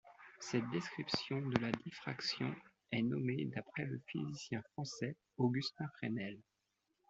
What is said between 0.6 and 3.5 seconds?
description de la diffraction est nommée